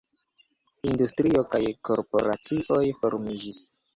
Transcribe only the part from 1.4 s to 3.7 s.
kaj korporacioj formiĝis.